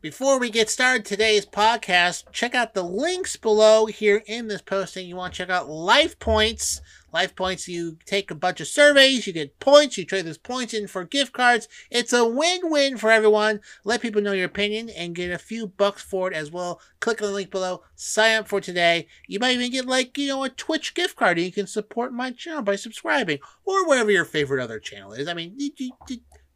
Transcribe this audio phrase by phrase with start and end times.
[0.00, 5.08] Before we get started today's podcast, check out the links below here in this posting.
[5.08, 6.80] You want to check out Life Points.
[7.12, 10.72] Life Points, you take a bunch of surveys, you get points, you trade those points
[10.72, 11.66] in for gift cards.
[11.90, 13.58] It's a win-win for everyone.
[13.82, 16.80] Let people know your opinion and get a few bucks for it as well.
[17.00, 19.08] Click on the link below, sign up for today.
[19.26, 22.12] You might even get like, you know, a Twitch gift card and you can support
[22.12, 25.26] my channel by subscribing or whatever your favorite other channel is.
[25.26, 25.56] I mean,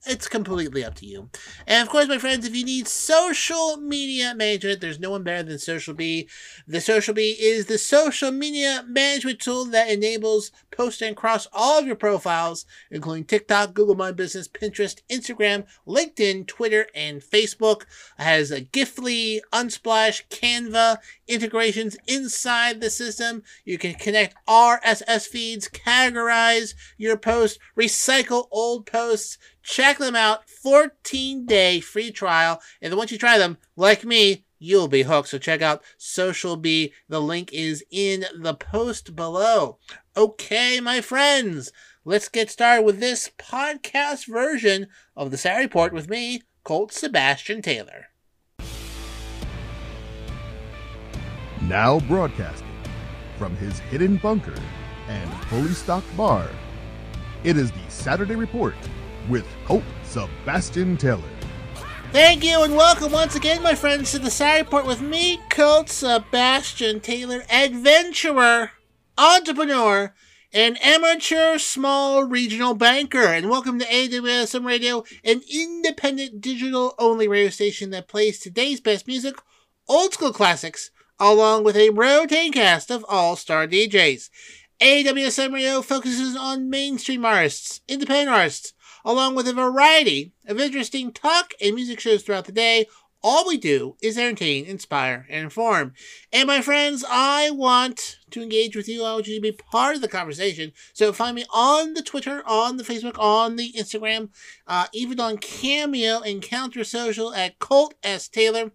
[0.04, 1.30] it's completely up to you.
[1.66, 5.44] And of course, my friends, if you need social media management, there's no one better
[5.44, 6.28] than Social Bee.
[6.66, 11.86] The Social Bee is the social media management tool that enables posting across all of
[11.86, 17.82] your profiles, including TikTok, Google My Business, Pinterest, Instagram, LinkedIn, Twitter, and Facebook.
[18.18, 20.98] It has a Giphy, Unsplash, Canva
[21.28, 23.42] integrations inside the system.
[23.64, 30.48] You can connect RSS feeds, categorize your posts, recycle old posts, check them out.
[30.48, 32.60] 14 day free trial.
[32.80, 35.28] And then once you try them, like me, you'll be hooked.
[35.28, 36.92] So check out Social Bee.
[37.08, 39.78] The link is in the post below.
[40.16, 41.72] Okay, my friends,
[42.04, 47.62] let's get started with this podcast version of the Saturday Report with me, Colt Sebastian
[47.62, 48.06] Taylor.
[51.62, 52.66] Now broadcasting
[53.38, 54.54] from his hidden bunker
[55.08, 56.48] and fully stocked bar,
[57.44, 58.74] it is the Saturday Report
[59.28, 61.22] with Colt Sebastian Taylor.
[62.12, 65.88] Thank you and welcome once again, my friends, to the Saturday Report with me, Colt
[65.88, 68.72] Sebastian Taylor, adventurer,
[69.16, 70.14] entrepreneur,
[70.52, 73.24] and amateur small regional banker.
[73.24, 79.06] And welcome to AWSM Radio, an independent digital only radio station that plays today's best
[79.06, 79.36] music,
[79.88, 84.28] old school classics, along with a rotating cast of all star DJs.
[84.80, 88.74] AWSM Radio focuses on mainstream artists, independent artists,
[89.04, 92.86] along with a variety of interesting talk and music shows throughout the day.
[93.24, 95.94] All we do is entertain, inspire, and inform.
[96.32, 99.04] And my friends, I want to engage with you.
[99.04, 100.72] I want you to be part of the conversation.
[100.92, 104.30] So find me on the Twitter, on the Facebook, on the Instagram,
[104.66, 108.26] uh, even on Cameo and Counter Social at Colt S.
[108.26, 108.72] Taylor.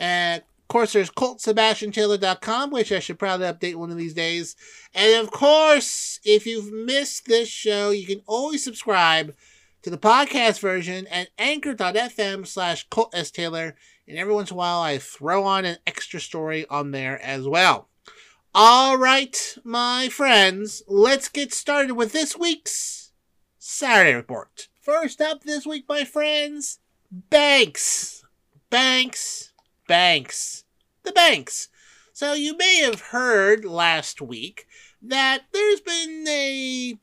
[0.00, 4.56] Uh, of course, there's ColtSebastianTaylor.com, which I should probably update one of these days.
[4.94, 9.34] And of course, if you've missed this show, you can always subscribe
[9.82, 13.30] to the podcast version at anchor.fm slash Colt S.
[13.30, 13.76] Taylor.
[14.06, 17.46] And every once in a while, I throw on an extra story on there as
[17.46, 17.88] well.
[18.52, 23.12] All right, my friends, let's get started with this week's
[23.58, 24.68] Saturday Report.
[24.80, 26.80] First up this week, my friends,
[27.10, 28.24] banks.
[28.68, 29.52] Banks.
[29.86, 30.64] Banks.
[31.04, 31.68] The banks.
[32.12, 34.66] So you may have heard last week
[35.00, 36.98] that there's been a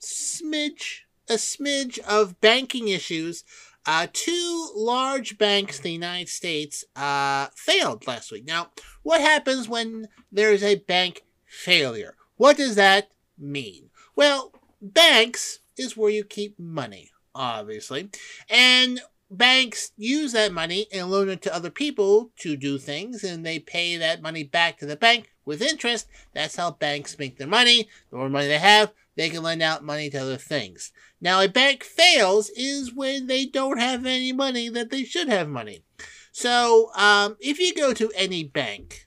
[0.00, 3.44] smidge a smidge of banking issues.
[3.84, 8.44] Uh, two large banks in the United States uh, failed last week.
[8.44, 8.70] Now,
[9.02, 12.16] what happens when there's a bank failure?
[12.36, 13.90] What does that mean?
[14.16, 18.10] Well, banks is where you keep money, obviously.
[18.50, 19.00] And
[19.30, 23.58] banks use that money and loan it to other people to do things, and they
[23.58, 26.08] pay that money back to the bank with interest.
[26.34, 27.88] That's how banks make their money.
[28.10, 30.92] The more money they have, they can lend out money to other things.
[31.20, 35.48] Now, a bank fails is when they don't have any money that they should have
[35.48, 35.82] money.
[36.32, 39.06] So, um, if you go to any bank,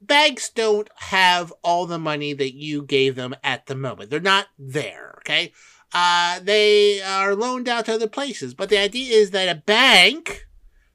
[0.00, 4.10] banks don't have all the money that you gave them at the moment.
[4.10, 5.52] They're not there, okay?
[5.92, 8.54] Uh, they are loaned out to other places.
[8.54, 10.46] But the idea is that a bank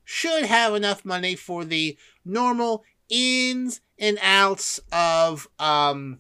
[0.04, 6.20] should have enough money for the normal ins and outs of um,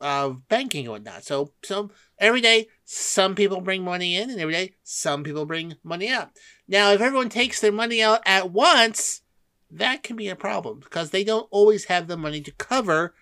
[0.00, 1.24] of banking and whatnot.
[1.24, 5.76] So, so every day, some people bring money in, and every day, some people bring
[5.84, 6.30] money out.
[6.66, 9.22] Now, if everyone takes their money out at once,
[9.70, 13.14] that can be a problem because they don't always have the money to cover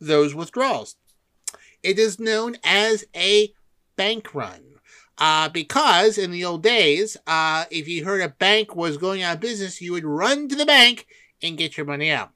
[0.00, 0.96] those withdrawals.
[1.82, 3.52] It is known as a
[3.96, 4.64] bank run.
[5.18, 9.36] Uh, because in the old days, uh, if you heard a bank was going out
[9.36, 11.06] of business, you would run to the bank
[11.42, 12.30] and get your money out.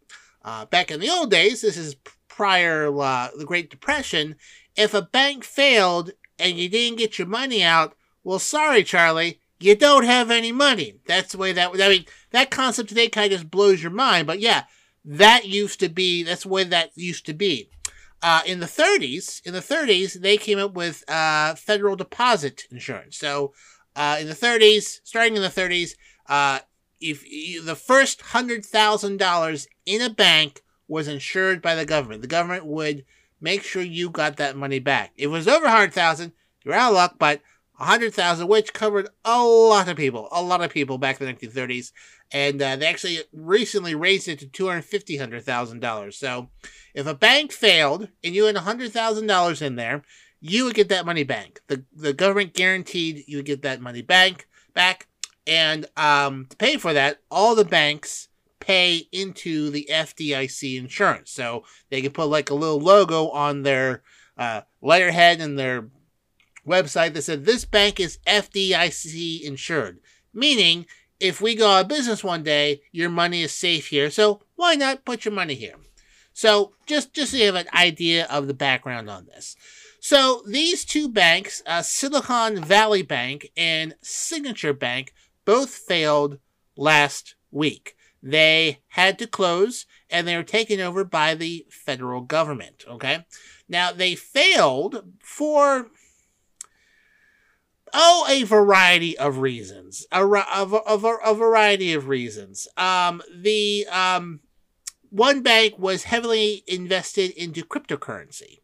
[0.44, 1.96] Uh, back in the old days, this is
[2.28, 4.36] prior uh, the Great Depression,
[4.76, 9.74] if a bank failed and you didn't get your money out, well, sorry, Charlie, you
[9.74, 10.96] don't have any money.
[11.06, 11.70] That's the way that.
[11.72, 14.26] I mean, that concept today kind of just blows your mind.
[14.26, 14.64] But yeah,
[15.04, 16.22] that used to be.
[16.22, 17.70] That's the way that used to be.
[18.22, 23.16] Uh, in the 30s, in the 30s, they came up with uh, federal deposit insurance.
[23.16, 23.52] So,
[23.94, 25.94] uh, in the 30s, starting in the 30s,
[26.28, 26.60] uh,
[27.00, 32.22] if you, the first hundred thousand dollars in a bank was insured by the government.
[32.22, 33.04] The government would
[33.40, 35.12] make sure you got that money back.
[35.16, 36.32] If it was over 100,000,
[36.64, 37.42] you're out of luck, but
[37.78, 41.92] 100,000, which covered a lot of people, a lot of people back in the 1930s.
[42.32, 46.14] And uh, they actually recently raised it to $250,000.
[46.14, 46.48] So
[46.94, 50.02] if a bank failed and you had $100,000 in there,
[50.40, 51.60] you would get that money back.
[51.68, 54.46] The, the government guaranteed you would get that money back.
[54.74, 55.06] back.
[55.46, 58.28] And um, to pay for that, all the banks
[58.60, 61.30] pay into the FDIC insurance.
[61.30, 64.02] So they can put like a little logo on their
[64.36, 65.88] uh, letterhead and their
[66.66, 70.00] website that said this bank is FDIC insured,
[70.34, 70.86] meaning
[71.20, 74.10] if we go out of business one day, your money is safe here.
[74.10, 75.76] So why not put your money here?
[76.32, 79.56] So just just so you have an idea of the background on this.
[80.00, 85.14] So these two banks, uh, Silicon Valley Bank and Signature Bank,
[85.46, 86.38] both failed
[86.76, 87.96] last week.
[88.22, 92.84] They had to close and they were taken over by the federal government.
[92.86, 93.24] Okay.
[93.68, 95.90] Now they failed for
[97.94, 104.40] oh a variety of reasons a, a, a, a variety of reasons um the um
[105.10, 108.58] one bank was heavily invested into cryptocurrency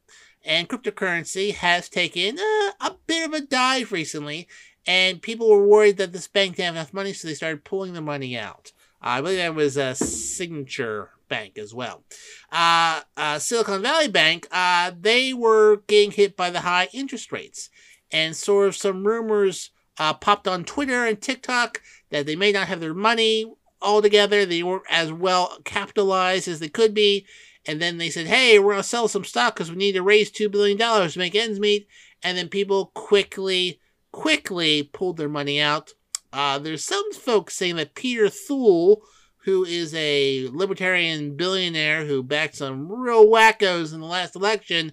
[0.45, 4.49] and cryptocurrency has taken uh, a bit of a dive recently
[4.87, 7.93] and people were worried that this bank didn't have enough money so they started pulling
[7.93, 12.05] the money out uh, i believe that was a signature bank as well
[12.51, 17.71] uh, uh, silicon valley bank uh, they were getting hit by the high interest rates
[18.13, 22.69] and sort of some rumors uh, popped on Twitter and TikTok that they may not
[22.69, 24.45] have their money all together.
[24.45, 27.27] They weren't as well capitalized as they could be.
[27.67, 30.03] And then they said, hey, we're going to sell some stock because we need to
[30.03, 31.87] raise $2 billion to make ends meet.
[32.23, 33.81] And then people quickly,
[34.13, 35.93] quickly pulled their money out.
[36.33, 39.03] Uh, there's some folks saying that Peter Thiel,
[39.45, 44.93] who is a libertarian billionaire who backed some real wackos in the last election,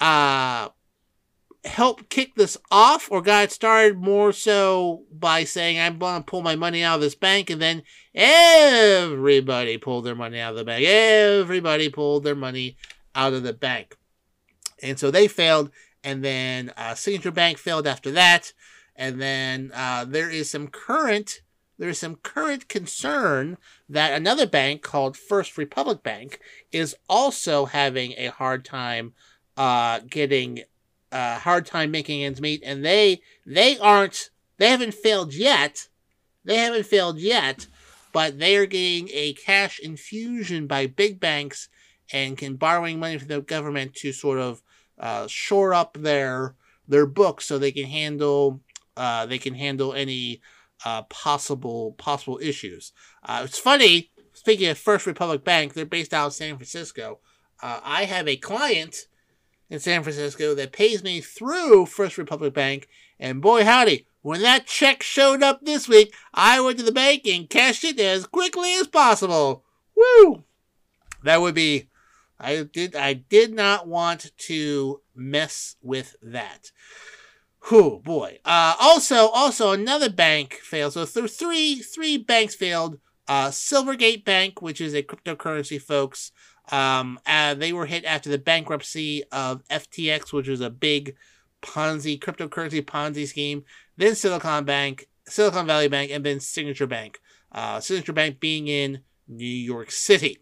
[0.00, 0.68] uh,
[1.64, 6.26] help kick this off or got it started more so by saying, I'm going to
[6.26, 7.82] pull my money out of this bank, and then
[8.14, 10.84] everybody pulled their money out of the bank.
[10.84, 12.76] Everybody pulled their money
[13.14, 13.96] out of the bank.
[14.82, 15.70] And so they failed,
[16.04, 18.52] and then uh, Signature Bank failed after that.
[18.96, 21.40] And then uh, there is some current
[21.78, 23.56] there is some current concern
[23.88, 26.38] that another bank called First Republic Bank
[26.70, 29.14] is also having a hard time
[29.56, 30.62] uh, getting
[31.10, 35.88] a hard time making ends meet, and they they aren't they haven't failed yet.
[36.44, 37.66] They haven't failed yet,
[38.12, 41.68] but they are getting a cash infusion by big banks
[42.12, 44.62] and can borrowing money from the government to sort of
[45.02, 46.54] uh, shore up their
[46.88, 48.60] their books so they can handle
[48.96, 50.40] uh, they can handle any
[50.84, 52.92] uh, possible possible issues.
[53.22, 54.10] Uh, it's funny.
[54.32, 57.18] Speaking of First Republic Bank, they're based out of San Francisco.
[57.62, 59.06] Uh, I have a client
[59.68, 62.88] in San Francisco that pays me through First Republic Bank.
[63.20, 67.26] And boy, howdy, when that check showed up this week, I went to the bank
[67.26, 69.64] and cashed it as quickly as possible.
[69.96, 70.44] Woo!
[71.22, 71.88] That would be.
[72.42, 72.96] I did.
[72.96, 76.72] I did not want to mess with that.
[77.68, 78.40] Whew, boy.
[78.44, 80.94] Uh, also, also another bank failed.
[80.94, 82.98] So there three three banks failed.
[83.28, 86.32] Uh, Silvergate Bank, which is a cryptocurrency, folks.
[86.70, 91.14] Um, uh, they were hit after the bankruptcy of FTX, which was a big
[91.62, 93.64] Ponzi cryptocurrency Ponzi scheme.
[93.96, 97.20] Then Silicon Bank, Silicon Valley Bank, and then Signature Bank.
[97.52, 100.38] Uh, Signature Bank being in New York City.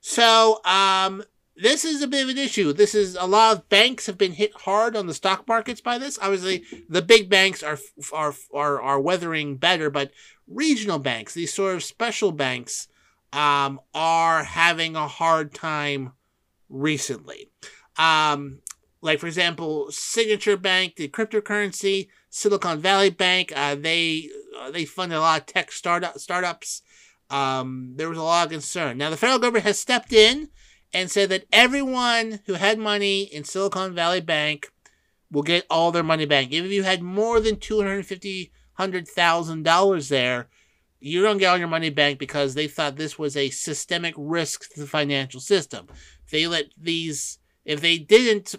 [0.00, 1.22] So um,
[1.56, 2.72] this is a bit of an issue.
[2.72, 5.98] This is a lot of banks have been hit hard on the stock markets by
[5.98, 6.18] this.
[6.20, 7.78] Obviously, the big banks are
[8.12, 10.12] are are, are weathering better, but
[10.46, 12.88] regional banks, these sort of special banks,
[13.32, 16.12] um, are having a hard time
[16.68, 17.50] recently.
[17.96, 18.60] Um,
[19.00, 24.28] like for example, Signature Bank, the cryptocurrency, Silicon Valley Bank, uh, they
[24.58, 26.82] uh, they funded a lot of tech startup startups.
[27.30, 28.98] Um, there was a lot of concern.
[28.98, 30.48] Now the federal government has stepped in
[30.94, 34.72] and said that everyone who had money in Silicon Valley Bank
[35.30, 36.50] will get all their money back.
[36.50, 40.48] Even if you had more than two hundred fifty hundred thousand dollars there,
[41.00, 44.72] you don't get all your money back because they thought this was a systemic risk
[44.72, 45.86] to the financial system.
[46.30, 48.54] They let these, if they didn't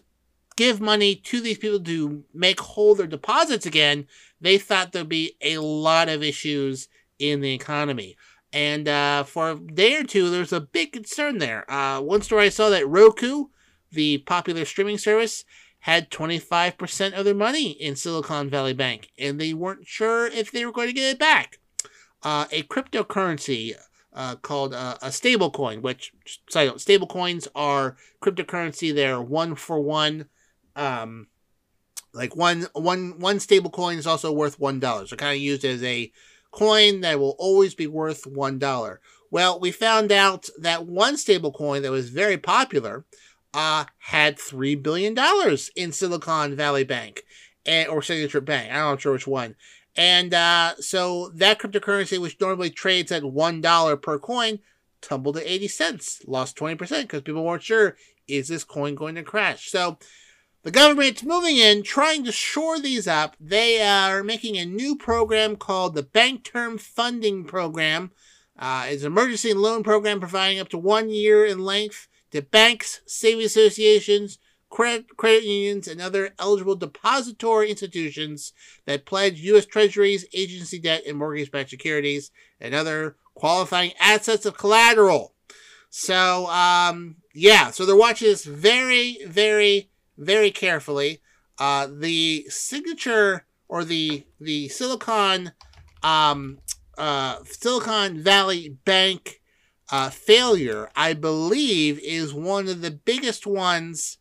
[0.56, 4.08] give money to these people to make whole their deposits again,
[4.40, 8.16] they thought there'd be a lot of issues in the economy.
[8.52, 11.70] And uh, for a day or two, there's a big concern there.
[11.72, 13.46] Uh, one story I saw that Roku,
[13.92, 15.46] the popular streaming service,
[15.84, 20.66] had 25% of their money in Silicon Valley Bank, and they weren't sure if they
[20.66, 21.60] were going to get it back
[22.24, 23.76] uh, a cryptocurrency
[24.14, 26.12] uh, called uh, a stablecoin, which,
[26.50, 28.94] side note, stablecoins are cryptocurrency.
[28.94, 30.28] They're one for one
[30.76, 31.28] um,
[32.14, 35.08] like one one one stable coin is also worth one dollar.
[35.08, 36.12] So kind of used as a
[36.52, 39.02] coin that will always be worth one dollar.
[39.32, 43.06] Well, we found out that one stable coin that was very popular
[43.54, 47.24] uh, had three billion dollars in Silicon Valley Bank
[47.66, 48.72] and or Signature Bank.
[48.72, 49.56] I'm not sure which one.
[49.96, 54.60] And uh, so that cryptocurrency, which normally trades at one dollar per coin,
[55.02, 59.24] tumbled to 80 cents, lost 20% because people weren't sure is this coin going to
[59.24, 59.70] crash.
[59.70, 59.98] So
[60.64, 63.36] the government's moving in, trying to shore these up.
[63.40, 68.12] They are making a new program called the Bank Term Funding Program.
[68.58, 73.02] Uh, it's an emergency loan program providing up to one year in length to banks,
[73.06, 74.38] savings associations,
[74.70, 78.54] credit, credit unions, and other eligible depository institutions
[78.86, 79.66] that pledge U.S.
[79.66, 85.34] Treasuries, agency debt, and mortgage-backed securities, and other qualifying assets of collateral.
[85.90, 89.89] So, um, yeah, so they're watching this very, very
[90.20, 91.22] very carefully.
[91.58, 95.52] Uh, the signature or the the Silicon
[96.04, 96.60] um,
[96.98, 99.42] uh, Silicon Valley Bank
[99.92, 104.18] uh, failure, I believe, is one of the biggest ones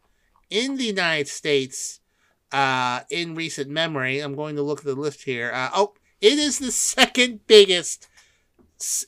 [0.51, 2.01] in the United States
[2.53, 4.21] uh, in recent memory.
[4.21, 5.51] I'm going to look at the list here.
[5.53, 8.09] Uh, oh, it is the second biggest.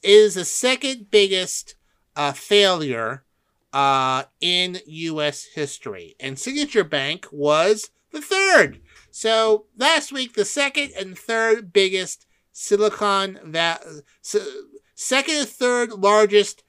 [0.02, 1.76] It is the second biggest
[2.14, 3.25] uh, failure
[3.72, 5.44] uh, in U.S.
[5.54, 6.16] history.
[6.18, 8.80] And Signature Bank was the third.
[9.10, 13.80] So last week, the second and third biggest Silicon Valley,
[14.94, 16.62] second and third largest,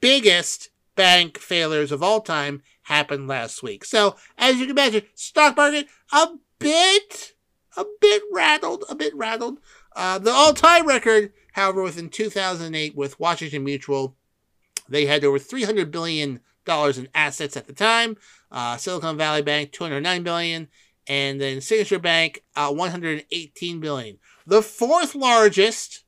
[0.00, 3.84] biggest bank failures of all time happened last week.
[3.84, 7.34] So as you can imagine, stock market a bit,
[7.76, 9.58] a bit rattled, a bit rattled.
[9.94, 14.14] Uh, the all-time record, however, was in 2008 with Washington Mutual
[14.88, 18.16] they had over 300 billion dollars in assets at the time.
[18.50, 20.68] Uh, Silicon Valley Bank 209 billion,
[21.06, 24.18] and then Signature Bank uh, 118 billion.
[24.46, 26.02] The fourth largest.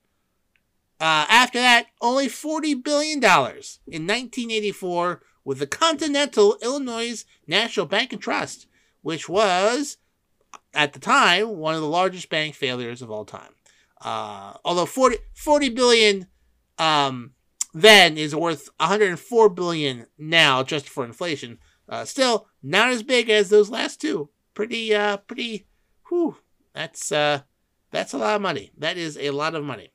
[1.01, 8.13] Uh, after that, only 40 billion dollars in 1984 with the Continental Illinois National Bank
[8.13, 8.67] and Trust,
[9.03, 9.97] which was
[10.75, 13.55] at the time one of the largest bank failures of all time.
[14.01, 16.27] Uh, although 40, 40 billion
[16.79, 17.33] um,
[17.75, 21.59] then is worth 104 billion now just for inflation.
[21.89, 24.31] Uh, still not as big as those last two.
[24.55, 25.67] Pretty, uh, pretty.
[26.09, 26.37] Whew.
[26.75, 27.41] That's uh,
[27.91, 28.71] that's a lot of money.
[28.79, 29.91] That is a lot of money.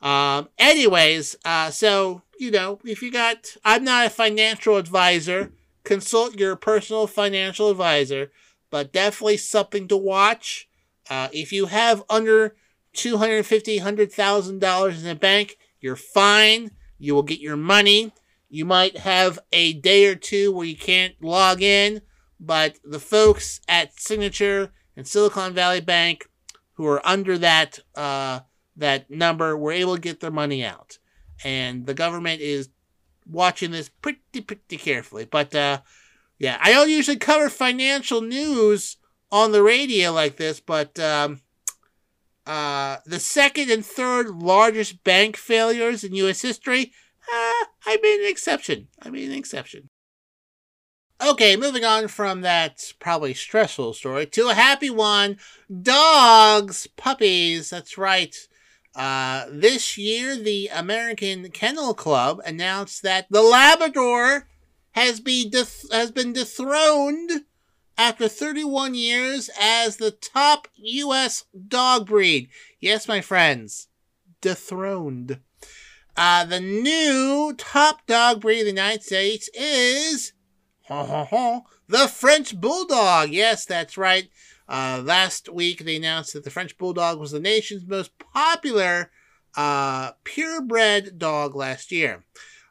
[0.00, 5.52] Um, anyways, uh, so you know, if you got, I'm not a financial advisor.
[5.84, 8.30] Consult your personal financial advisor,
[8.70, 10.68] but definitely something to watch.
[11.08, 12.56] Uh, if you have under
[12.92, 16.72] two hundred fifty, hundred thousand dollars in the bank, you're fine.
[16.98, 18.12] You will get your money.
[18.48, 22.00] You might have a day or two where you can't log in,
[22.40, 26.28] but the folks at Signature and Silicon Valley Bank
[26.78, 28.40] who are under that uh,
[28.76, 30.98] that number were able to get their money out,
[31.44, 32.70] and the government is
[33.26, 35.24] watching this pretty pretty carefully.
[35.24, 35.80] But uh,
[36.38, 38.96] yeah, I don't usually cover financial news
[39.30, 41.40] on the radio like this, but um,
[42.48, 46.40] uh, the second and third largest bank failures in U.S.
[46.40, 46.92] history,
[47.30, 48.88] uh, I made an exception.
[49.02, 49.90] I made an exception.
[51.20, 55.36] Okay, moving on from that probably stressful story to a happy one.
[55.82, 58.34] Dogs, puppies, that's right.
[58.94, 64.48] Uh, this year, the American Kennel Club announced that the Labrador
[64.92, 67.44] has, be deth- has been dethroned
[67.98, 71.44] after 31 years as the top U.S.
[71.66, 72.48] dog breed.
[72.80, 73.88] Yes, my friends,
[74.40, 75.40] dethroned.
[76.16, 80.32] Uh, the new top dog breed in the United States is
[81.88, 83.30] the French Bulldog.
[83.30, 84.28] Yes, that's right.
[84.68, 89.10] Uh, last week they announced that the French Bulldog was the nation's most popular
[89.56, 92.24] uh, purebred dog last year.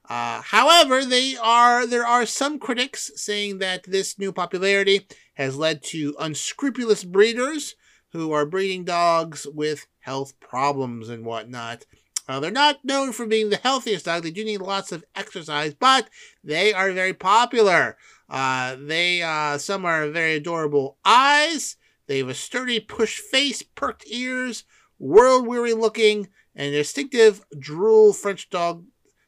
[0.09, 5.83] Uh, however, they are there are some critics saying that this new popularity has led
[5.83, 7.75] to unscrupulous breeders
[8.11, 11.85] who are breeding dogs with health problems and whatnot.
[12.27, 14.23] Uh, they're not known for being the healthiest dog.
[14.23, 16.09] They do need lots of exercise, but
[16.43, 17.97] they are very popular.
[18.29, 21.77] Uh, they uh, some are very adorable eyes.
[22.07, 24.63] They have a sturdy push face, perked ears,
[24.99, 28.85] world weary looking, and distinctive drool French dog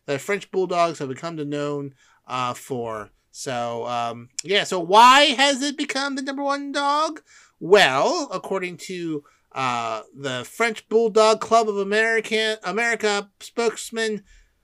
[0.10, 1.94] that French bulldogs have become known
[2.25, 3.12] uh, for.
[3.30, 7.22] So um, yeah, so why has it become the number one dog?
[7.60, 14.24] Well, according to uh, the French Bulldog Club of American America spokesman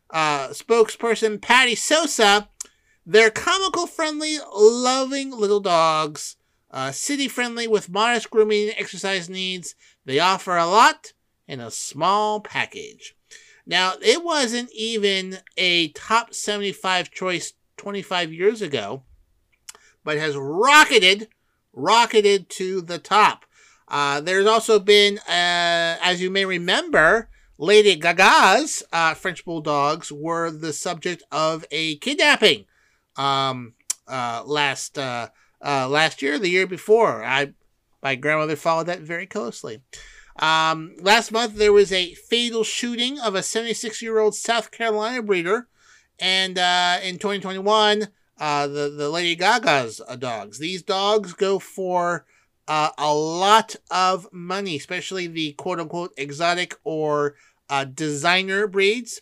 [0.10, 2.50] uh, spokesperson Patty Sosa,
[3.06, 6.38] they're comical, friendly, loving little dogs.
[6.72, 9.76] uh, city friendly with modest grooming and exercise needs.
[10.06, 11.14] They offer a lot
[11.48, 13.16] in a small package.
[13.66, 19.04] Now, it wasn't even a top 75 choice 25 years ago,
[20.04, 21.30] but has rocketed,
[21.74, 23.46] rocketed to the top.
[23.88, 30.52] Uh, there's also been, uh, as you may remember, Lady Gaga's uh, French bulldogs were
[30.52, 32.66] the subject of a kidnapping
[33.16, 33.74] um,
[34.08, 35.30] uh, last uh,
[35.64, 37.24] uh, last year, the year before.
[37.24, 37.54] I
[38.04, 39.82] my grandmother followed that very closely.
[40.38, 45.22] Um, last month there was a fatal shooting of a 76 year old South Carolina
[45.22, 45.68] breeder,
[46.20, 50.60] and uh, in 2021, uh, the the Lady Gaga's dogs.
[50.60, 52.26] These dogs go for
[52.68, 57.36] uh, a lot of money, especially the quote unquote exotic or
[57.70, 59.22] uh, designer breeds.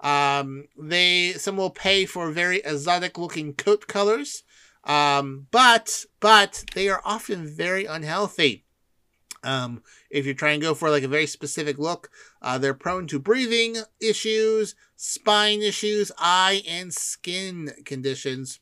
[0.00, 4.44] Um, they some will pay for very exotic looking coat colors,
[4.84, 8.64] um, but but they are often very unhealthy.
[9.44, 12.10] Um, if you're trying to go for like a very specific look,
[12.40, 18.60] uh, they're prone to breathing issues, spine issues, eye and skin conditions.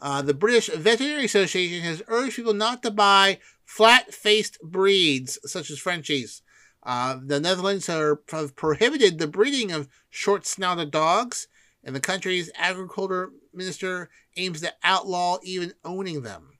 [0.00, 5.70] Uh, the British Veterinary Association has urged people not to buy flat faced breeds such
[5.70, 6.42] as Frenchies.
[6.82, 11.46] Uh, the Netherlands are, have prohibited the breeding of short snouted dogs,
[11.84, 16.51] and the country's agriculture minister aims to outlaw even owning them.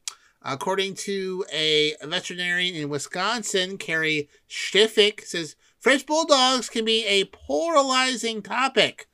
[0.45, 8.43] According to a veterinarian in Wisconsin, Carrie Schiffik says French bulldogs can be a polarizing
[8.43, 9.09] topic,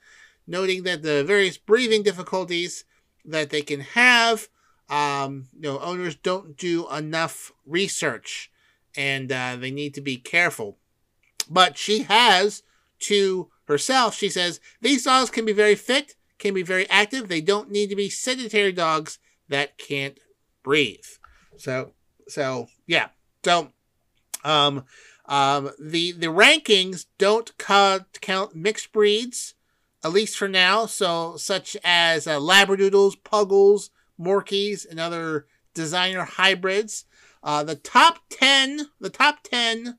[0.47, 2.85] noting that the various breathing difficulties
[3.25, 4.49] that they can have.
[4.89, 8.51] Um, you know, owners don't do enough research,
[8.97, 10.79] and uh, they need to be careful.
[11.51, 12.63] But she has
[13.01, 14.15] to herself.
[14.15, 17.29] She says these dogs can be very fit, can be very active.
[17.29, 19.19] They don't need to be sedentary dogs
[19.49, 20.19] that can't
[20.63, 21.05] breathe.
[21.59, 21.93] So,
[22.29, 23.09] so yeah.
[23.45, 23.73] So,
[24.45, 24.85] um,
[25.27, 29.55] um, the the rankings don't count mixed breeds
[30.05, 30.87] at least for now.
[30.87, 33.91] So, such as uh, Labradoodles, Puggles,
[34.21, 37.05] Morkies, and other designer hybrids.
[37.43, 39.99] Uh, the top 10, the top 10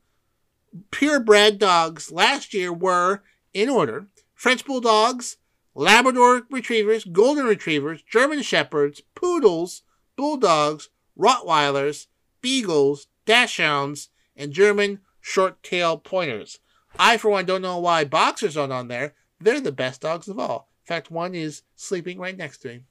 [0.92, 5.38] purebred dogs last year were, in order, French Bulldogs,
[5.74, 9.84] Labrador Retrievers, Golden Retrievers, German Shepherds, Poodles,
[10.18, 10.90] Bulldogs,
[11.20, 12.08] Rottweilers,
[12.42, 16.60] Beagles, Dachshunds, and German Short Tail Pointers.
[16.98, 19.14] I, for one, don't know why Boxers aren't on there.
[19.40, 20.70] They're the best dogs of all.
[20.86, 22.82] In fact, one is sleeping right next to me.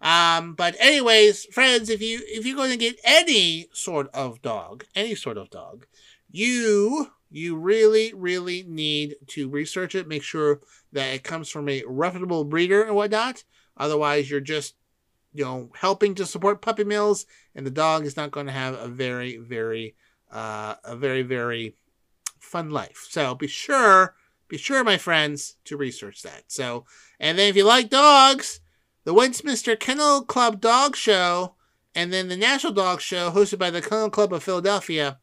[0.00, 4.84] Um, but anyways, friends, if you if you're going to get any sort of dog,
[4.94, 5.86] any sort of dog,
[6.30, 10.08] you you really really need to research it.
[10.08, 10.60] Make sure
[10.92, 13.44] that it comes from a reputable breeder and whatnot.
[13.76, 14.74] Otherwise, you're just
[15.32, 18.74] you know helping to support puppy mills, and the dog is not going to have
[18.74, 19.94] a very very
[20.30, 21.76] uh, a very very
[22.38, 23.06] fun life.
[23.08, 24.14] So be sure
[24.48, 26.44] be sure, my friends, to research that.
[26.48, 26.86] So,
[27.20, 28.60] and then if you like dogs,
[29.04, 31.54] the Westminster Kennel Club Dog Show
[31.94, 35.18] and then the National Dog Show, hosted by the Kennel Club of Philadelphia,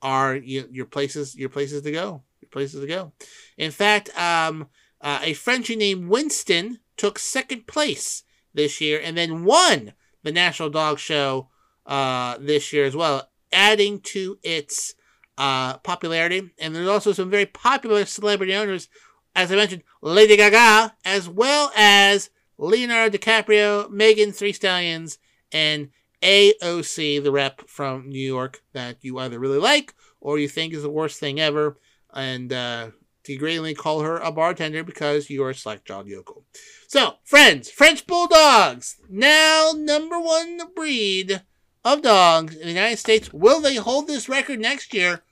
[0.00, 1.34] are you, your places.
[1.34, 2.22] Your places to go.
[2.40, 3.12] Your places to go.
[3.56, 4.68] In fact, um,
[5.00, 8.22] uh, a Frenchie named Winston took second place
[8.58, 11.48] this year and then won the National Dog Show
[11.86, 14.94] uh, this year as well, adding to its
[15.38, 16.50] uh, popularity.
[16.58, 18.88] And there's also some very popular celebrity owners,
[19.34, 25.18] as I mentioned, Lady Gaga, as well as Leonardo DiCaprio, Megan Three Stallions,
[25.52, 25.90] and
[26.20, 30.82] AOC, the rep from New York that you either really like or you think is
[30.82, 31.78] the worst thing ever.
[32.12, 32.90] And uh,
[33.28, 36.44] degradingly call her a bartender because you are slack-jawed yokel.
[36.88, 41.42] So, friends, French Bulldogs, now number one breed
[41.84, 43.32] of dogs in the United States.
[43.32, 45.22] Will they hold this record next year?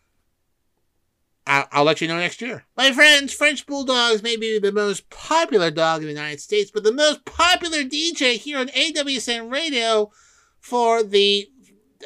[1.46, 2.64] I'll, I'll, let you know next year.
[2.76, 6.82] My friends, French Bulldogs may be the most popular dog in the United States, but
[6.82, 10.10] the most popular DJ here on AWSM Radio
[10.58, 11.48] for the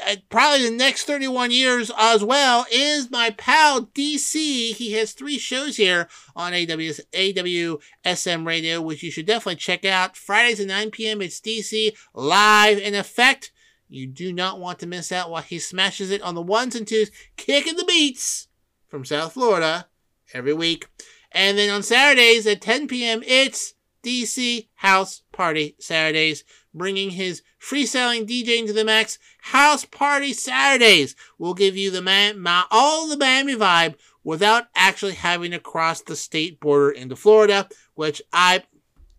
[0.07, 4.75] Uh, probably the next 31 years as well is my pal DC.
[4.75, 10.17] He has three shows here on AWS, AWSM Radio, which you should definitely check out.
[10.17, 11.23] Fridays at 9 p.m.
[11.23, 13.53] It's DC live in effect.
[13.89, 16.87] You do not want to miss out while he smashes it on the ones and
[16.87, 18.49] twos, kicking the beats
[18.89, 19.89] from South Florida
[20.33, 20.87] every week.
[21.33, 28.27] And then on Saturdays at 10 p.m., it's DC House Party Saturdays, bringing his freestyling
[28.27, 29.19] DJing to the max.
[29.43, 35.15] House Party Saturdays will give you the man, my, all the Miami vibe without actually
[35.15, 38.65] having to cross the state border into Florida, which I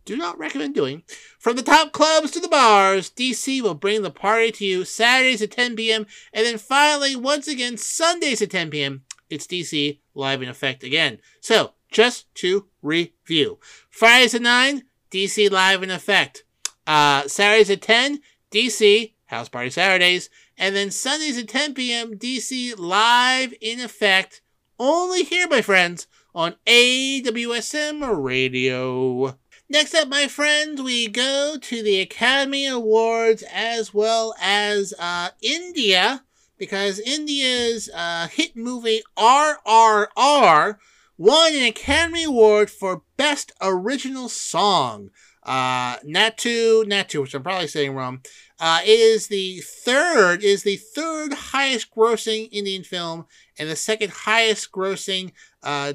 [0.06, 1.04] do not recommend doing.
[1.39, 5.41] From the top clubs to the bars, DC will bring the party to you Saturdays
[5.41, 6.06] at 10 p.m.
[6.34, 9.04] and then finally, once again, Sundays at 10 p.m.
[9.30, 11.20] It's DC live in effect again.
[11.39, 16.44] So, just to review Fridays at 9, DC live in effect.
[16.88, 18.20] Uh, Saturdays at 10,
[18.52, 20.30] DC House Party Saturdays.
[20.58, 24.42] And then Sundays at 10 p.m., DC live in effect.
[24.80, 29.38] Only here, my friends, on AWSM Radio.
[29.70, 36.24] Next up, my friends, we go to the Academy Awards as well as uh, India,
[36.58, 40.78] because India's uh, hit movie RRR
[41.22, 45.12] won an Academy Award for Best Original Song.
[45.44, 48.22] Uh, Naatu, Naatu, which I'm probably saying wrong,
[48.60, 53.26] uh, is the third, is the third highest grossing Indian film
[53.60, 55.32] and the second highest grossing
[55.62, 55.94] uh,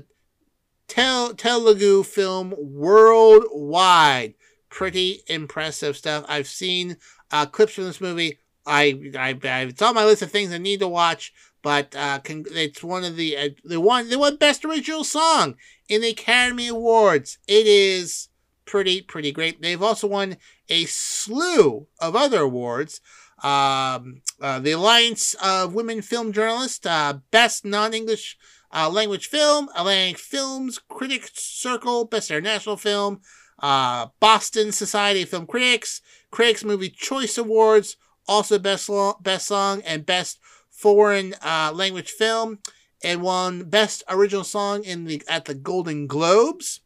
[0.86, 4.34] tel- Telugu film worldwide.
[4.68, 6.24] Pretty impressive stuff.
[6.28, 6.98] I've seen
[7.32, 8.38] uh, clips from this movie.
[8.64, 12.20] I, I, I, it's on my list of things I need to watch, but uh,
[12.24, 15.56] it's one of the uh, the one they won best original song
[15.88, 17.38] in the Academy Awards.
[17.46, 18.28] It is
[18.64, 19.60] pretty pretty great.
[19.60, 20.36] They've also won
[20.68, 23.00] a slew of other awards.
[23.42, 28.36] Um, uh, the Alliance of Women Film Journalists, uh, Best Non English
[28.74, 33.20] uh, Language Film, Atlantic Films Critics Circle, Best International Film,
[33.60, 37.96] uh, Boston Society of Film Critics, Critics Movie Choice Awards,
[38.28, 40.38] also Best, Lo- Best Song and Best
[40.76, 42.58] Foreign uh, Language Film,
[43.02, 46.80] and won Best Original Song in the at the Golden Globes.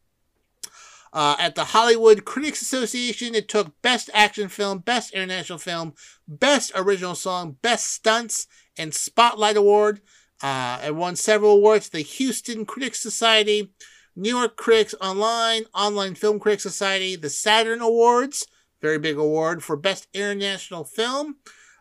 [1.13, 5.93] Uh, at the Hollywood Critics Association, it took Best Action Film, Best International Film,
[6.25, 9.99] Best Original Song, Best Stunts, and Spotlight Award.
[10.41, 13.73] Uh, it won several awards the Houston Critics Society,
[14.15, 18.47] New York Critics Online, Online Film Critics Society, the Saturn Awards,
[18.81, 21.35] very big award for Best International Film,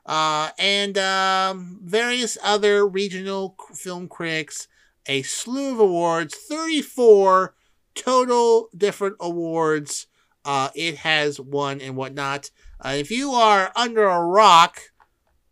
[0.07, 4.69] uh, and um, various other regional film critics,
[5.07, 7.55] a slew of awards, 34
[7.95, 10.07] total different awards
[10.45, 12.51] uh, it has won and whatnot.
[12.81, 14.81] Uh, if you are under a rock,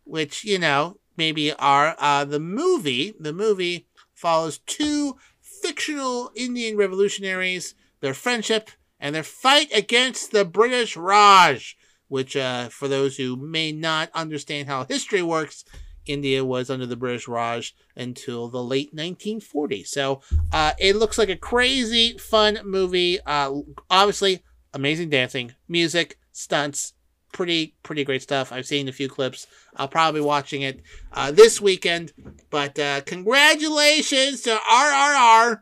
[0.03, 7.75] which, you know, maybe are, uh, the movie, the movie follows two fictional Indian revolutionaries,
[8.01, 11.77] their friendship, and their fight against the British Raj,
[12.09, 15.63] which, uh, for those who may not understand how history works,
[16.05, 19.87] India was under the British Raj until the late 1940s.
[19.87, 23.19] So uh, it looks like a crazy, fun movie.
[23.25, 24.43] Uh, obviously,
[24.73, 26.93] amazing dancing, music, stunts,
[27.31, 28.51] pretty, pretty great stuff.
[28.51, 29.47] I've seen a few clips.
[29.75, 30.81] I'll probably be watching it
[31.13, 32.11] uh, this weekend.
[32.49, 35.61] But uh, congratulations to RRR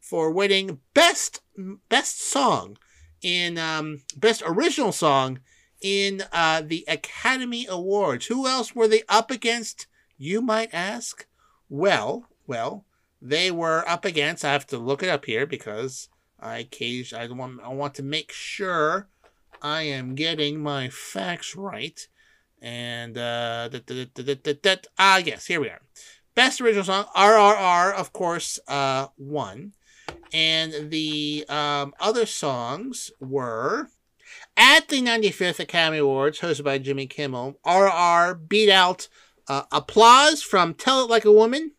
[0.00, 1.42] for winning best
[1.88, 2.78] best song
[3.20, 5.40] in um, best original song
[5.80, 8.26] in uh, the Academy Awards.
[8.26, 9.86] Who else were they up against,
[10.16, 11.26] you might ask?
[11.68, 12.84] Well, well,
[13.20, 16.08] they were up against, I have to look it up here because
[16.40, 19.08] I occasion, I want, I want to make sure
[19.60, 22.06] I am getting my facts right.
[22.60, 25.80] And, uh, that, that, that, that, that, ah, yes, here we are.
[26.34, 29.72] Best original song, RRR, of course, uh, won.
[30.32, 33.88] And the um, other songs were
[34.58, 39.08] at the 95th Academy Awards, hosted by Jimmy Kimmel, RR beat out
[39.46, 41.72] uh, Applause from Tell It Like a Woman,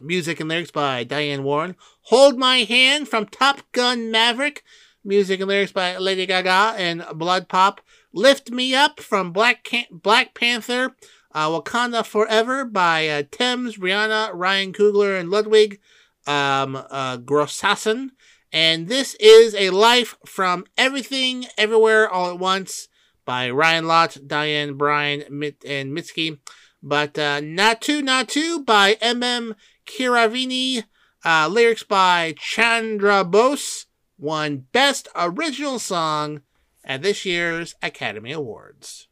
[0.00, 4.62] music and lyrics by Diane Warren, Hold My Hand from Top Gun Maverick,
[5.02, 7.80] music and lyrics by Lady Gaga and Blood Pop,
[8.12, 10.94] Lift Me Up from Black, Can- Black Panther,
[11.34, 15.80] uh, Wakanda Forever by uh, Tems, Rihanna, Ryan Coogler, and Ludwig
[16.26, 18.10] um, uh, Grossassen.
[18.54, 22.86] And this is a life from Everything, Everywhere, All at Once
[23.24, 26.38] by Ryan Lott, Diane Bryan, and Mitski.
[26.80, 29.56] But uh, Naatu Naatu by M.M.
[29.86, 30.84] Keeravani.
[31.24, 33.86] Uh, lyrics by Chandra Bose
[34.18, 36.42] won Best Original Song
[36.84, 39.08] at this year's Academy Awards.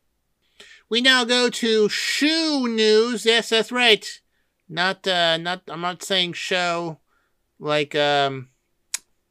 [0.88, 3.26] We now go to shoe news.
[3.26, 4.06] Yes, that's right.
[4.68, 5.62] Not, uh, not.
[5.66, 7.00] I'm not saying show
[7.58, 8.51] like um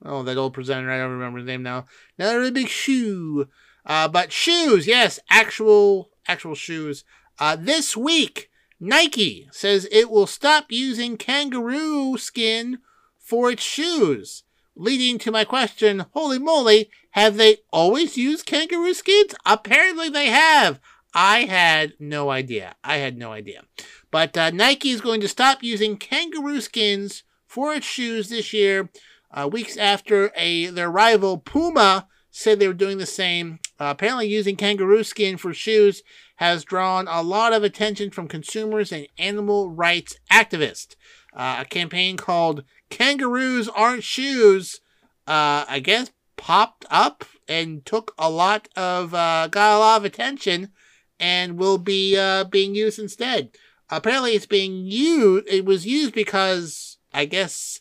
[0.04, 1.86] oh that old presenter i don't remember his name now.
[2.18, 3.48] Another really big shoe.
[3.86, 7.04] Uh but shoes yes actual actual shoes.
[7.40, 12.80] Uh this week nike says it will stop using kangaroo skin
[13.20, 14.44] for its shoes
[14.76, 19.36] leading to my question holy moly have they always used kangaroo skins?
[19.46, 20.80] Apparently they have.
[21.14, 22.76] I had no idea.
[22.84, 23.64] I had no idea.
[24.12, 28.90] But uh, nike is going to stop using kangaroo skins for its shoes this year,
[29.34, 33.60] uh, weeks after a their rival Puma said they were doing the same.
[33.80, 36.02] Uh, apparently, using kangaroo skin for shoes
[36.38, 40.96] has drawn a lot of attention from consumers and animal rights activists.
[41.34, 44.82] Uh, a campaign called Kangaroos Aren't Shoes,
[45.28, 50.06] uh, I guess, popped up and took a lot of, uh, got a lot of
[50.06, 50.72] attention
[51.20, 53.52] and will be uh, being used instead.
[53.90, 57.81] Apparently, it's being used, it was used because, I guess,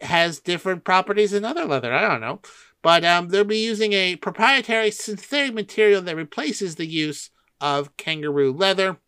[0.00, 1.92] has different properties than other leather.
[1.92, 2.40] I don't know.
[2.82, 7.30] But um, they'll be using a proprietary synthetic material that replaces the use
[7.60, 8.98] of kangaroo leather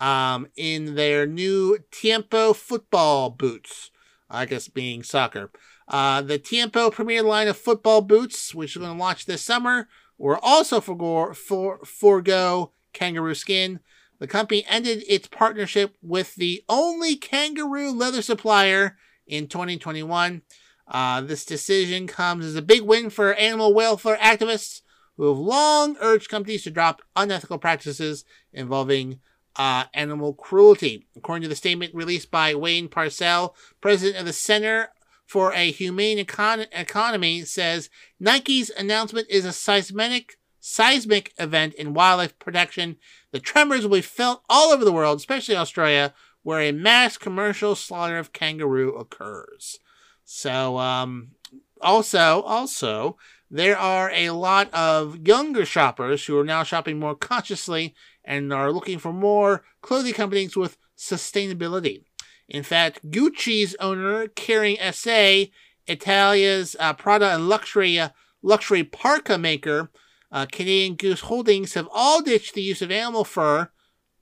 [0.00, 3.90] um, in their new Tiempo football boots.
[4.28, 5.50] I guess being soccer.
[5.86, 9.88] Uh, the Tiempo premier line of football boots, which is going to launch this summer,
[10.18, 13.80] will also forgo, for, forego kangaroo skin.
[14.18, 20.42] The company ended its partnership with the only kangaroo leather supplier in 2021.
[20.86, 24.82] Uh, this decision comes as a big win for animal welfare activists
[25.16, 29.20] who have long urged companies to drop unethical practices involving
[29.56, 31.06] uh, animal cruelty.
[31.16, 34.90] According to the statement released by Wayne Pacelle, president of the Center
[35.26, 37.88] for a Humane Econ- Economy, says
[38.20, 42.96] Nike's announcement is a seismic seismic event in wildlife protection.
[43.32, 47.74] The tremors will be felt all over the world, especially Australia, where a mass commercial
[47.74, 49.80] slaughter of kangaroo occurs.
[50.24, 51.32] So, um,
[51.80, 53.16] also, also,
[53.50, 58.70] there are a lot of younger shoppers who are now shopping more consciously and are
[58.70, 62.04] looking for more clothing companies with sustainability.
[62.48, 65.50] In fact, Gucci's owner, Kering SA,
[65.86, 68.10] Italia's uh, Prada and luxury uh,
[68.42, 69.90] luxury parka maker,
[70.30, 73.70] uh, Canadian Goose Holdings have all ditched the use of animal fur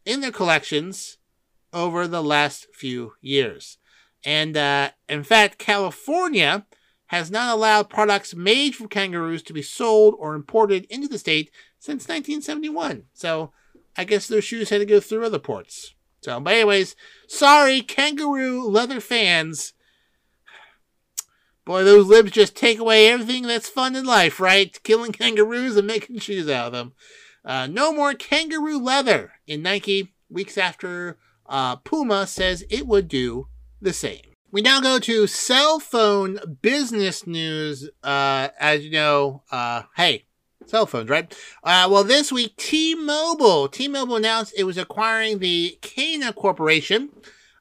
[0.04, 1.18] in their collections
[1.72, 3.78] over the last few years.
[4.24, 6.66] And uh, in fact, California
[7.06, 11.50] has not allowed products made from kangaroos to be sold or imported into the state
[11.78, 13.04] since 1971.
[13.12, 13.52] So
[13.96, 15.94] I guess those shoes had to go through other ports.
[16.22, 16.94] So, but anyways,
[17.26, 19.74] sorry, kangaroo leather fans.
[21.64, 24.80] Boy, those libs just take away everything that's fun in life, right?
[24.82, 26.92] Killing kangaroos and making shoes out of them.
[27.44, 31.18] Uh, no more kangaroo leather in Nike weeks after
[31.52, 33.46] uh, Puma says it would do
[33.80, 34.22] the same.
[34.50, 37.88] We now go to cell phone business news.
[38.02, 40.24] Uh, as you know, uh, hey,
[40.66, 41.32] cell phones, right?
[41.62, 43.68] Uh, well, this week, T-Mobile.
[43.68, 47.10] T-Mobile announced it was acquiring the Ka'ena Corporation,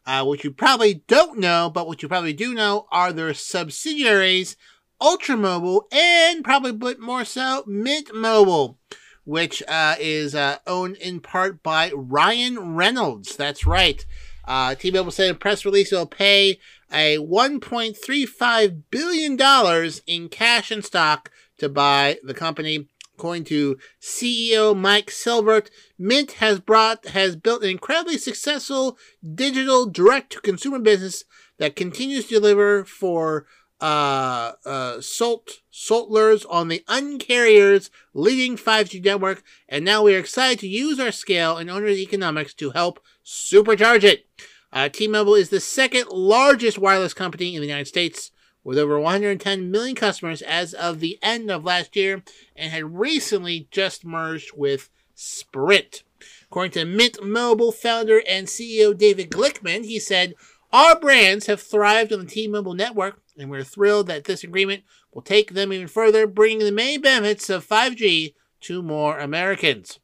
[0.06, 4.56] uh, which you probably don't know, but what you probably do know are their subsidiaries,
[5.02, 8.78] Ultramobile, and probably a bit more so, Mint Mobile,
[9.24, 13.36] which uh, is uh, owned in part by Ryan Reynolds.
[13.36, 14.06] That's right.
[14.46, 16.60] Uh, T-Mobile said in a press release it will pay
[16.92, 22.88] a $1.35 billion in cash and stock to buy the company.
[23.16, 28.98] According to CEO Mike Sievert, Mint has brought has built an incredibly successful
[29.36, 31.24] digital direct-to-consumer business
[31.60, 33.46] that continues to deliver for
[33.82, 40.60] uh, uh, Salt Saltlers on the Uncarrier's leading 5G network, and now we are excited
[40.60, 44.26] to use our scale and owners' economics to help supercharge it.
[44.72, 48.32] Uh, T-Mobile is the second largest wireless company in the United States
[48.64, 52.24] with over 110 million customers as of the end of last year
[52.56, 56.04] and had recently just merged with Sprint.
[56.46, 60.36] According to Mint Mobile founder and CEO David Glickman, he said,
[60.72, 64.84] Our brands have thrived on the T Mobile network, and we're thrilled that this agreement
[65.14, 70.00] will take them even further, bringing the main benefits of 5G to more Americans.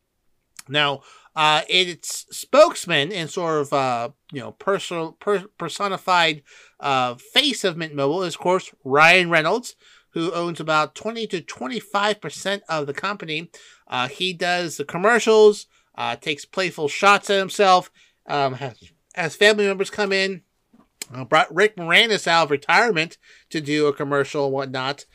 [0.67, 1.01] Now,
[1.35, 6.41] uh, its spokesman and sort of uh, you know personal per- personified
[6.79, 9.75] uh, face of Mint Mobile is of course Ryan Reynolds,
[10.11, 13.51] who owns about twenty to twenty five percent of the company.
[13.87, 17.91] Uh, he does the commercials, uh, takes playful shots at himself,
[18.25, 18.75] um, has,
[19.13, 20.41] has family members come in.
[21.13, 23.17] Uh, brought Rick Moranis out of retirement
[23.49, 25.05] to do a commercial and whatnot.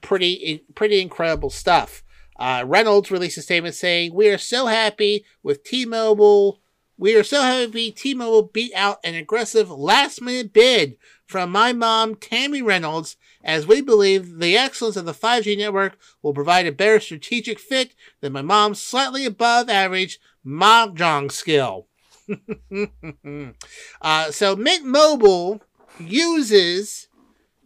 [0.00, 2.02] pretty pretty incredible stuff.
[2.40, 6.62] Uh, Reynolds released a statement saying, We are so happy with T Mobile.
[6.96, 11.74] We are so happy T Mobile beat out an aggressive last minute bid from my
[11.74, 16.72] mom, Tammy Reynolds, as we believe the excellence of the 5G network will provide a
[16.72, 21.86] better strategic fit than my mom's slightly above average mahjong skill.
[24.02, 25.60] uh, so Mint Mobile
[25.98, 27.08] uses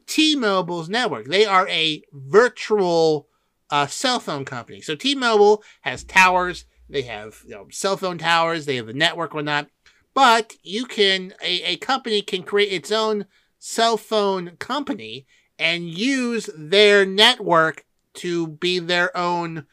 [0.06, 1.26] T-Mobile's network.
[1.26, 3.28] They are a virtual
[3.70, 4.80] uh, cell phone company.
[4.80, 6.66] So T-Mobile has towers.
[6.88, 8.66] They have you know, cell phone towers.
[8.66, 9.68] They have a network, whatnot.
[10.14, 13.26] But you can a, a company can create its own
[13.58, 15.26] cell phone company,
[15.58, 19.66] and use their network to be their own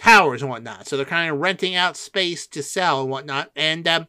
[0.00, 0.86] towers and whatnot.
[0.86, 3.50] So they're kind of renting out space to sell and whatnot.
[3.54, 4.06] And um,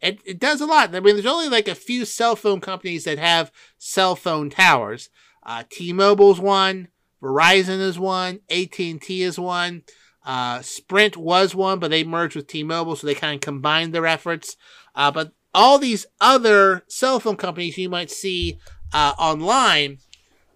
[0.00, 0.94] it, it does a lot.
[0.94, 5.10] I mean, there's only like a few cell phone companies that have cell phone towers.
[5.42, 6.88] Uh, T-Mobile's one,
[7.22, 9.82] Verizon is one, AT&T is one.
[10.24, 14.06] Uh, Sprint was one, but they merged with T-Mobile, so they kind of combined their
[14.06, 14.56] efforts.
[14.94, 18.58] Uh, but all these other cell phone companies you might see
[18.94, 19.98] uh, online,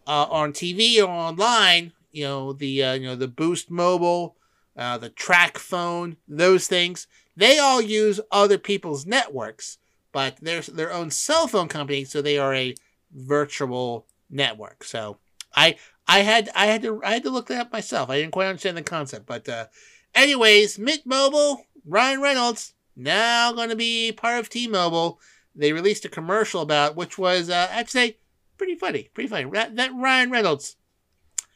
[0.07, 4.38] uh, on TV or online, you know the uh, you know the Boost Mobile,
[4.79, 9.79] uh, the TracFone, those things, they all use other people's networks,
[10.13, 12.75] but they're their own cell phone company, so they are a
[13.13, 14.85] virtual network.
[14.85, 15.19] So
[15.55, 18.09] I I had I had to I had to look that up myself.
[18.09, 19.67] I didn't quite understand the concept, but uh,
[20.15, 25.21] anyways, Mint Mobile, Ryan Reynolds now going to be part of T-Mobile.
[25.55, 28.19] They released a commercial about which was uh, I'd say
[28.57, 29.51] pretty funny, pretty funny.
[29.51, 30.77] That, that Ryan Reynolds,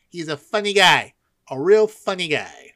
[0.09, 1.15] he's a funny guy,
[1.51, 2.72] a real funny guy.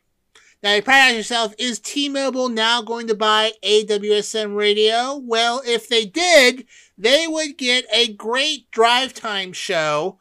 [0.67, 5.17] Now you probably ask yourself, is T-Mobile now going to buy AWSM Radio?
[5.17, 6.67] Well, if they did,
[6.99, 10.19] they would get a great drive time show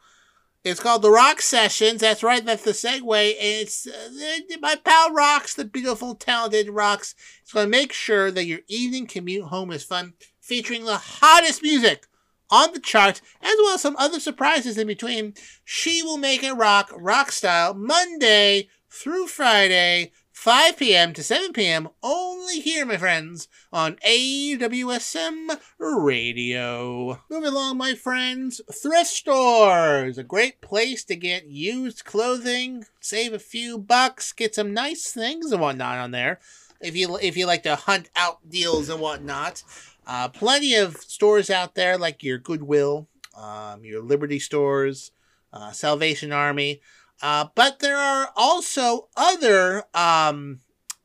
[0.62, 2.00] it's called the Rock Sessions.
[2.00, 2.44] That's right.
[2.44, 3.36] That's the segue.
[3.40, 7.16] And it's uh, my pal Rocks, the beautiful, talented Rocks.
[7.42, 11.62] It's going to make sure that your evening commute home is fun, featuring the hottest
[11.62, 12.06] music
[12.50, 15.34] on the charts, as well as some other surprises in between.
[15.64, 21.14] She will make it rock, rock style, Monday through Friday 5 p.m.
[21.14, 21.88] to 7 p.m.
[22.02, 27.20] only here, my friends, on AWSM Radio.
[27.30, 30.18] Moving along, my friends, thrift stores.
[30.18, 35.50] A great place to get used clothing, save a few bucks, get some nice things
[35.50, 36.38] and whatnot on there.
[36.82, 39.64] If you if you like to hunt out deals and whatnot,
[40.06, 45.12] uh, plenty of stores out there like your Goodwill, um, your Liberty stores,
[45.50, 46.82] uh, Salvation Army.
[47.22, 50.60] Uh, but there are also other um,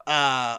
[0.05, 0.57] uh,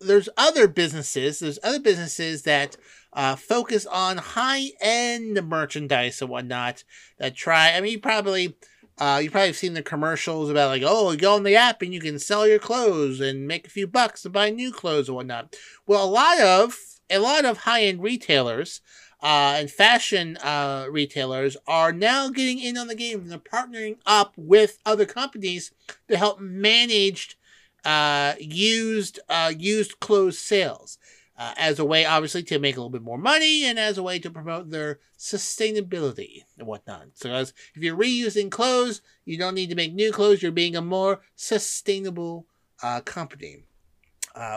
[0.00, 1.40] there's other businesses.
[1.40, 2.76] There's other businesses that
[3.12, 6.84] uh, focus on high end merchandise and whatnot.
[7.18, 7.72] That try.
[7.72, 8.56] I mean, you probably
[8.98, 11.82] uh, you probably have seen the commercials about like, oh, you go on the app
[11.82, 15.08] and you can sell your clothes and make a few bucks to buy new clothes
[15.08, 15.56] and whatnot.
[15.86, 16.76] Well, a lot of
[17.10, 18.80] a lot of high end retailers
[19.20, 23.26] uh, and fashion uh, retailers are now getting in on the game.
[23.26, 25.72] They're partnering up with other companies
[26.08, 27.36] to help manage
[27.84, 30.98] uh, used uh, used clothes sales
[31.36, 34.02] uh, as a way, obviously, to make a little bit more money and as a
[34.02, 37.06] way to promote their sustainability and whatnot.
[37.14, 40.42] So, as if you're reusing clothes, you don't need to make new clothes.
[40.42, 42.46] You're being a more sustainable
[42.82, 43.64] uh, company.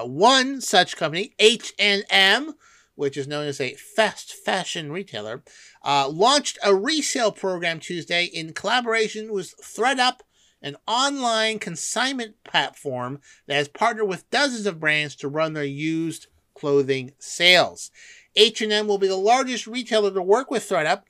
[0.04, 2.54] one such company, H and M
[3.02, 5.44] which is known as a fast fashion retailer,
[5.84, 10.20] uh, launched a resale program Tuesday in collaboration with ThredUp,
[10.62, 16.28] an online consignment platform that has partnered with dozens of brands to run their used
[16.54, 17.90] clothing sales.
[18.36, 21.02] H&M will be the largest retailer to work with ThredUp,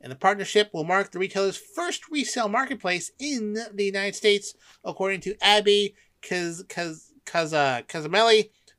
[0.00, 5.20] and the partnership will mark the retailer's first resale marketplace in the United States, according
[5.22, 6.62] to Abby Kaz-
[7.34, 7.82] uh,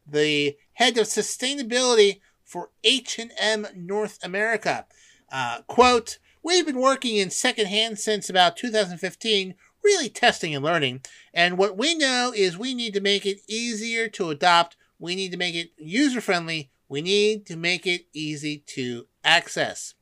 [0.07, 4.85] the head of sustainability for H&M North America.
[5.31, 11.01] Uh, quote, We've been working in secondhand since about 2015, really testing and learning.
[11.33, 14.75] And what we know is we need to make it easier to adopt.
[14.97, 16.71] We need to make it user friendly.
[16.89, 19.93] We need to make it easy to access.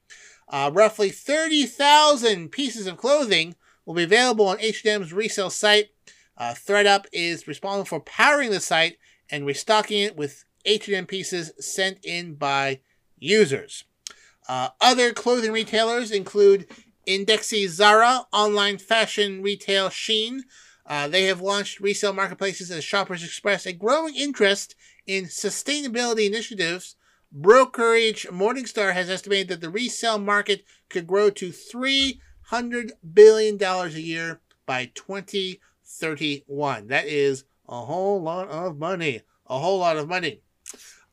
[0.47, 5.89] Uh, roughly 30,000 pieces of clothing will be available on H&M's resale site.
[6.37, 8.97] Uh, ThredUp is responsible for powering the site
[9.29, 12.79] and restocking it with H&M pieces sent in by
[13.17, 13.83] users.
[14.47, 16.67] Uh, other clothing retailers include
[17.05, 20.41] Inditex's Zara, online fashion retail Shein.
[20.85, 26.95] Uh, they have launched resale marketplaces as shoppers express a growing interest in sustainability initiatives.
[27.31, 34.41] Brokerage Morningstar has estimated that the resale market could grow to $300 billion a year
[34.65, 36.87] by 2031.
[36.87, 39.21] That is a whole lot of money.
[39.47, 40.41] A whole lot of money.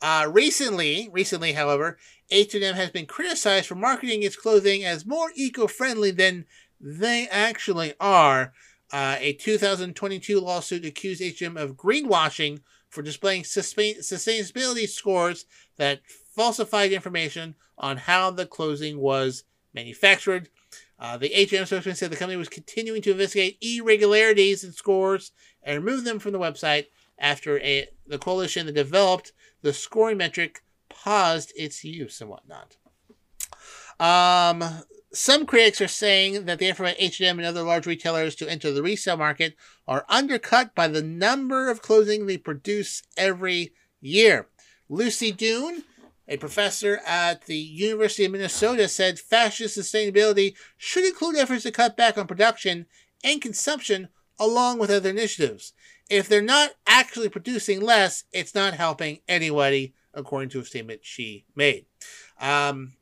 [0.03, 1.99] Uh, recently, recently, however,
[2.31, 6.45] H&M has been criticized for marketing its clothing as more eco-friendly than
[6.81, 8.53] they actually are.
[8.93, 15.45] Uh, a 2022 lawsuit accused H&M of greenwashing for displaying sustainability scores
[15.76, 16.01] that
[16.35, 20.49] falsified information on how the clothing was manufactured.
[20.99, 25.85] Uh, the H&M spokesman said the company was continuing to investigate irregularities in scores and
[25.85, 26.87] remove them from the website
[27.19, 32.77] after a, the coalition that developed the scoring metric paused its use and whatnot.
[33.99, 38.51] Um, some critics are saying that the effort by H&M and other large retailers to
[38.51, 39.57] enter the resale market
[39.89, 44.49] are undercut by the number of clothing they produce every year.
[44.89, 45.85] Lucy Dunne,
[46.29, 51.97] a professor at the University of Minnesota, said fashion sustainability should include efforts to cut
[51.97, 52.87] back on production
[53.25, 54.09] and consumption
[54.39, 55.73] along with other initiatives.
[56.09, 61.45] If they're not actually producing less, it's not helping anybody, according to a statement she
[61.55, 61.87] made.
[62.41, 62.95] Um,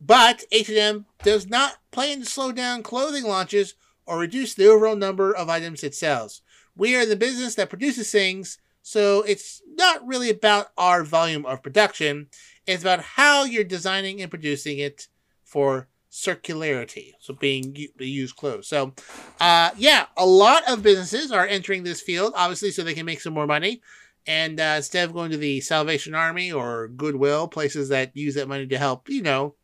[0.00, 3.74] but H&M does not plan to slow down clothing launches
[4.06, 6.42] or reduce the overall number of items it sells.
[6.76, 11.62] We are the business that produces things, so it's not really about our volume of
[11.62, 12.28] production.
[12.66, 15.08] It's about how you're designing and producing it
[15.44, 18.66] for circularity, so being used clothes.
[18.66, 18.94] So,
[19.40, 23.20] uh, yeah, a lot of businesses are entering this field, obviously, so they can make
[23.20, 23.82] some more money.
[24.26, 28.48] And uh, instead of going to the Salvation Army or Goodwill, places that use that
[28.48, 29.54] money to help, you know,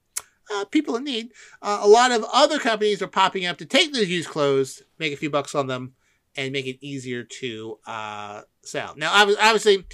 [0.52, 1.32] uh, people in need,
[1.62, 5.12] uh, a lot of other companies are popping up to take those used clothes, make
[5.12, 5.94] a few bucks on them,
[6.36, 8.94] and make it easier to uh, sell.
[8.96, 9.84] Now, obviously,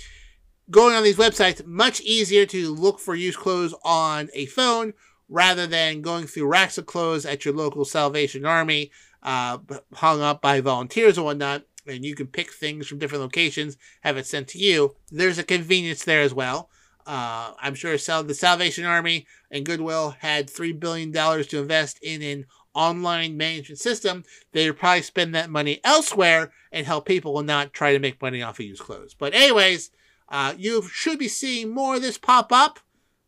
[0.70, 4.94] going on these websites, much easier to look for used clothes on a phone
[5.30, 8.90] rather than going through racks of clothes at your local Salvation Army,
[9.22, 9.58] uh,
[9.94, 14.16] hung up by volunteers or whatnot, and you can pick things from different locations, have
[14.16, 14.96] it sent to you.
[15.10, 16.68] There's a convenience there as well.
[17.06, 22.46] Uh, I'm sure the Salvation Army and Goodwill had $3 billion to invest in an
[22.74, 24.24] online management system.
[24.52, 28.20] They would probably spend that money elsewhere and help people and not try to make
[28.20, 29.14] money off of used clothes.
[29.14, 29.90] But, anyways,
[30.28, 32.80] uh, you should be seeing more of this pop up.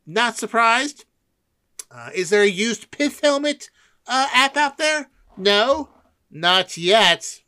[0.07, 1.05] Not surprised.
[1.95, 3.69] Uh, is there a used pith helmet
[4.07, 5.11] uh, app out there?
[5.37, 5.91] No,
[6.31, 7.43] not yet.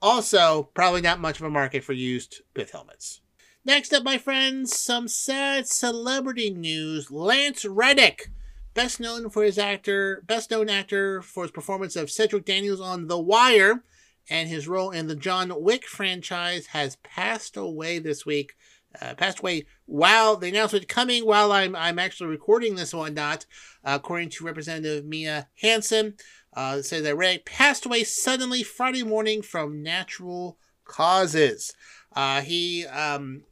[0.00, 3.20] Also, probably not much of a market for used pith helmets.
[3.64, 7.10] Next up, my friends, some sad celebrity news.
[7.10, 8.30] Lance Reddick,
[8.74, 13.08] best known for his actor, best known actor for his performance of Cedric Daniels on
[13.08, 13.82] The Wire,
[14.30, 18.54] and his role in the John Wick franchise, has passed away this week
[19.00, 23.14] uh, passed away while the announcement coming while I'm I'm actually recording this one.
[23.14, 23.46] Not
[23.84, 26.14] uh, according to Representative Mia Hansen,
[26.54, 31.74] uh, says that Ray passed away suddenly Friday morning from natural causes.
[32.14, 33.42] Uh, he um,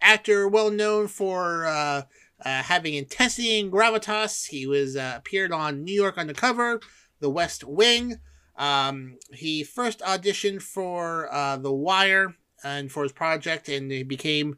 [0.00, 2.02] actor well known for uh,
[2.44, 4.48] uh, having intensity and gravitas.
[4.48, 6.80] He was uh, appeared on New York Undercover,
[7.20, 8.16] The West Wing.
[8.56, 14.56] Um, he first auditioned for uh, The Wire and for his project, and he became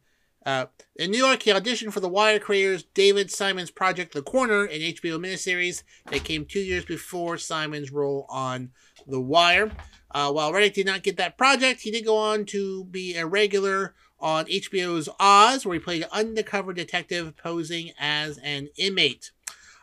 [0.49, 4.65] uh, in New York, he auditioned for The Wire creators David Simon's project The Corner,
[4.65, 8.71] an HBO miniseries that came two years before Simon's role on
[9.07, 9.71] The Wire.
[10.11, 13.27] Uh, while Reddick did not get that project, he did go on to be a
[13.27, 19.33] regular on HBO's Oz, where he played an undercover detective posing as an inmate.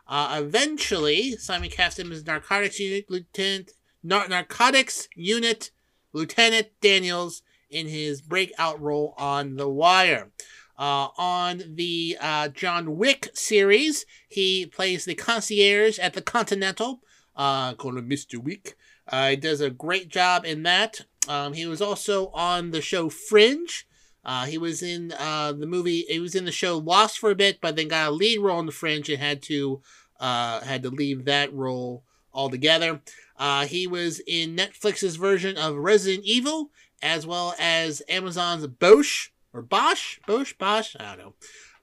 [0.07, 5.69] Uh, eventually, Simon cast him as narcotics unit lieutenant, nar- narcotics unit
[6.11, 10.31] Lieutenant Daniels in his breakout role on The Wire.
[10.77, 17.01] Uh, on the uh, John Wick series, he plays the concierge at the Continental,
[17.35, 18.37] uh, called Mr.
[18.37, 18.75] Wick.
[19.07, 21.01] Uh, he does a great job in that.
[21.27, 23.87] Um, he was also on the show Fringe.
[24.23, 26.05] Uh, he was in uh, the movie.
[26.09, 28.59] He was in the show Lost for a bit, but then got a lead role
[28.59, 29.81] in the Fringe and had to
[30.19, 32.03] uh, had to leave that role
[32.33, 33.01] altogether.
[33.37, 36.71] Uh, he was in Netflix's version of Resident Evil
[37.01, 41.33] as well as Amazon's Bosch or Bosch, Bosch, Bosch, I don't know.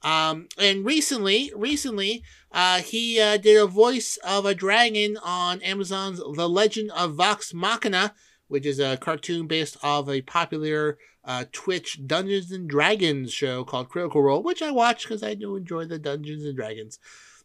[0.08, 6.18] Um, and recently, recently, uh, he uh, did a voice of a dragon on Amazon's
[6.18, 8.14] The Legend of Vox Machina,
[8.48, 13.88] which is a cartoon based off a popular uh, Twitch Dungeons and Dragons show called
[13.88, 16.98] Critical Role, which I watch because I do enjoy the Dungeons and Dragons.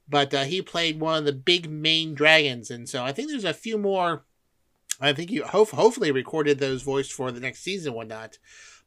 [0.09, 3.45] But uh, he played one of the big main dragons, and so I think there's
[3.45, 4.25] a few more
[4.99, 8.39] I think you hope hopefully recorded those voices for the next season, whatnot.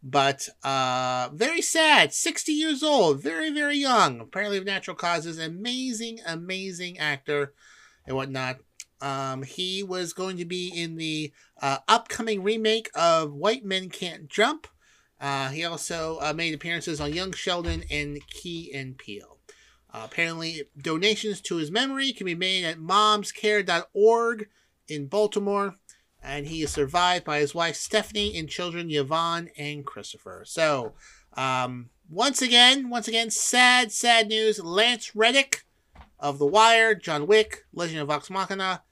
[0.03, 5.39] But uh, very sad, 60 years old, very, very young, apparently of natural causes.
[5.39, 7.53] Amazing, amazing actor
[8.07, 8.61] and whatnot.
[9.03, 14.29] Um, he was going to be in the uh, upcoming remake of White Men Can't
[14.29, 14.67] Jump.
[15.21, 19.39] Uh, he also uh, made appearances on Young Sheldon and Key and Peele.
[19.93, 24.49] Uh, apparently, donations to his memory can be made at momscare.org
[24.89, 25.77] in Baltimore
[26.23, 30.43] and he is survived by his wife Stephanie and children Yvonne and Christopher.
[30.47, 30.95] So,
[31.35, 34.63] um, once again, once again, sad, sad news.
[34.63, 35.65] Lance Reddick
[36.19, 38.83] of The Wire, John Wick, Legend of Vox Machina,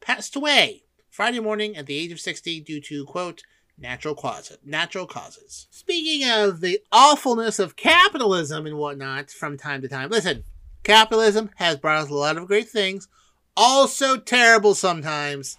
[0.00, 3.42] passed away Friday morning at the age of 60 due to, quote,
[3.76, 4.58] natural causes.
[4.64, 5.66] Natural causes.
[5.70, 10.44] Speaking of the awfulness of capitalism and whatnot from time to time, listen,
[10.84, 13.08] capitalism has brought us a lot of great things.
[13.56, 15.56] also terrible sometimes.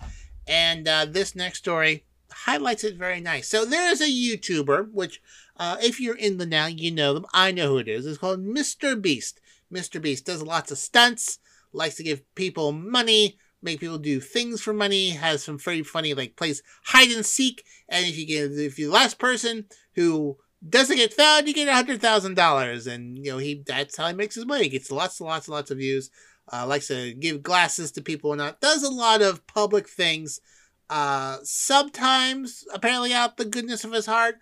[0.49, 3.47] And uh, this next story highlights it very nice.
[3.47, 5.21] So there is a YouTuber, which
[5.57, 7.27] uh, if you're in the now, you know them.
[7.33, 8.05] I know who it is.
[8.05, 8.99] It's called Mr.
[8.99, 9.39] Beast.
[9.71, 10.01] Mr.
[10.01, 11.37] Beast does lots of stunts,
[11.71, 16.15] likes to give people money, make people do things for money, has some very funny,
[16.15, 17.63] like, plays hide and seek.
[17.87, 20.37] And if you get, if you're the last person who
[20.67, 22.87] doesn't get found, you get a hundred thousand dollars.
[22.87, 24.63] And, you know, he, that's how he makes his money.
[24.63, 26.09] He gets lots and lots and lots of views.
[26.51, 30.41] Uh, likes to give glasses to people and not does a lot of public things.
[30.89, 34.35] Uh, sometimes apparently out the goodness of his heart.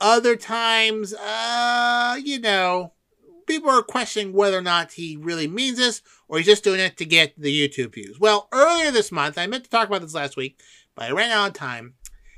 [0.00, 2.92] Other times, uh, you know,
[3.46, 6.96] people are questioning whether or not he really means this or he's just doing it
[6.96, 8.18] to get the YouTube views.
[8.18, 10.60] Well, earlier this month, I meant to talk about this last week,
[10.94, 11.94] but I ran out of time.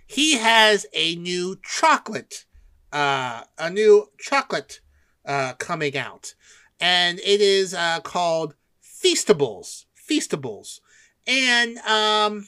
[0.07, 2.45] He has a new chocolate,
[2.93, 4.81] uh, a new chocolate,
[5.25, 6.35] uh, coming out.
[6.81, 8.55] And it is, uh, called
[9.03, 9.85] Feastables.
[10.09, 10.81] Feastables.
[11.27, 12.47] And, um,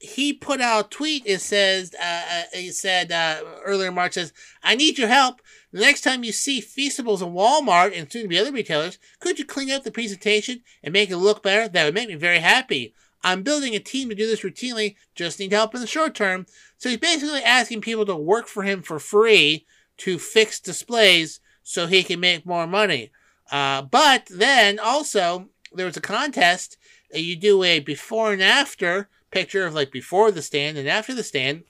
[0.00, 1.24] he put out a tweet.
[1.26, 5.42] It says, uh, uh he said uh, earlier in March says, "I need your help.
[5.72, 9.38] The next time you see Feastables in Walmart and soon to be other retailers, could
[9.38, 11.68] you clean up the presentation and make it look better?
[11.68, 12.94] That would make me very happy.
[13.22, 14.96] I'm building a team to do this routinely.
[15.14, 16.46] Just need help in the short term.
[16.78, 19.66] So he's basically asking people to work for him for free
[19.98, 23.10] to fix displays so he can make more money.
[23.50, 26.76] Uh, but then also there was a contest.
[27.12, 31.22] You do a before and after picture of like before the stand and after the
[31.22, 31.64] stand,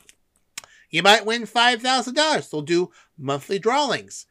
[0.90, 2.50] you might win $5,000.
[2.50, 4.26] They'll do monthly drawings.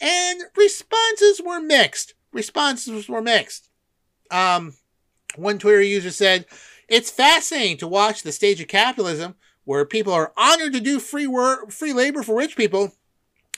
[0.00, 2.14] And responses were mixed.
[2.32, 3.68] Responses were mixed.
[4.30, 4.74] Um,
[5.36, 6.46] one Twitter user said,
[6.88, 11.26] It's fascinating to watch the stage of capitalism where people are honored to do free
[11.26, 12.92] work, free labor for rich people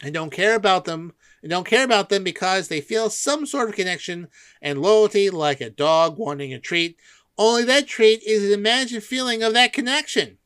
[0.03, 1.14] and don't care about them
[1.45, 4.26] and don't care about them because they feel some sort of connection
[4.61, 6.97] and loyalty like a dog wanting a treat
[7.36, 10.38] only that treat is an imagined feeling of that connection.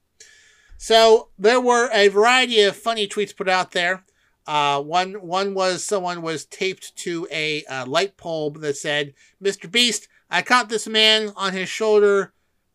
[0.78, 4.04] So there were a variety of funny tweets put out there.
[4.46, 9.70] Uh, one one was someone was taped to a uh, light pole that said, "Mr.
[9.70, 12.32] Beast, I caught this man on his shoulder.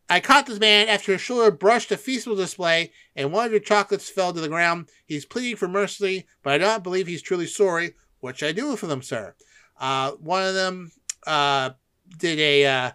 [0.08, 3.60] I caught this man after his shoulder brushed a feastable display, and one of your
[3.60, 4.90] chocolates fell to the ground.
[5.06, 7.94] He's pleading for mercy, but I don't believe he's truly sorry.
[8.24, 9.34] What should I do for them, sir?"
[9.78, 10.92] Uh, one of them
[11.26, 11.70] uh,
[12.18, 12.90] did a uh,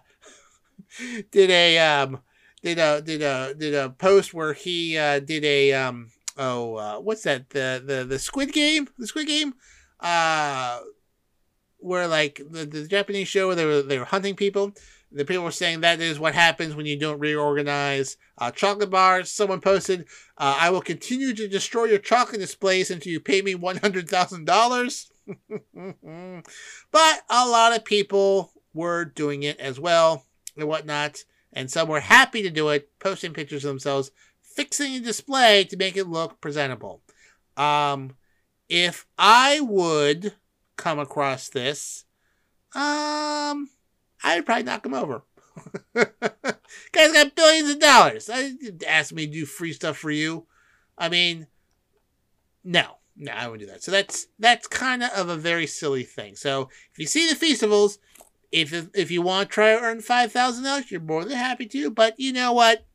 [1.30, 2.18] did a um
[2.62, 6.98] did a did a did a post where he uh, did a um oh uh,
[6.98, 9.54] what's that the the the Squid Game the Squid Game
[10.00, 10.80] uh
[11.78, 14.72] where like the, the Japanese show where they were they were hunting people.
[15.12, 19.30] The people were saying that is what happens when you don't reorganize uh, chocolate bars.
[19.30, 20.06] Someone posted,
[20.38, 24.08] uh, "I will continue to destroy your chocolate displays until you pay me one hundred
[24.08, 31.70] thousand dollars." but a lot of people were doing it as well and whatnot, and
[31.70, 34.12] some were happy to do it, posting pictures of themselves
[34.54, 37.00] fixing a display to make it look presentable.
[37.56, 38.16] Um,
[38.68, 40.34] if I would
[40.76, 42.04] come across this,
[42.74, 43.68] um,
[44.22, 45.22] I'd probably knock him over.
[45.94, 48.30] Guy's got billions of dollars.
[48.32, 48.52] I
[48.86, 50.46] ask me to do free stuff for you.
[50.96, 51.46] I mean,
[52.62, 53.82] no, no, I wouldn't do that.
[53.82, 56.36] So that's that's kind of a very silly thing.
[56.36, 57.98] So if you see the Feastables,
[58.52, 61.66] if if you want to try to earn five thousand dollars, you're more than happy
[61.66, 61.90] to.
[61.90, 62.86] But you know what?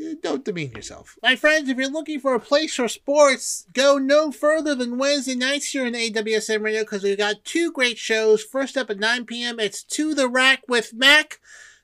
[0.00, 1.16] Eh, don't demean yourself.
[1.22, 5.34] My friends, if you're looking for a place for sports, go no further than Wednesday
[5.34, 8.42] nights here in AWSM Radio because we've got two great shows.
[8.42, 11.40] First up at 9 p.m., it's To the Rack with Mac.